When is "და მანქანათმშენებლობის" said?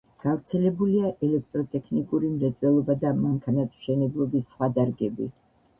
3.05-4.53